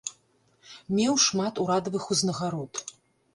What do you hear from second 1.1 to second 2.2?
шмат урадавых